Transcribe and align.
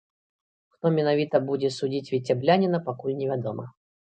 Хто 0.77 0.91
менавіта 0.95 1.41
будзе 1.51 1.69
судзіць 1.77 2.11
віцябляніна, 2.15 2.83
пакуль 2.89 3.17
невядома. 3.21 3.71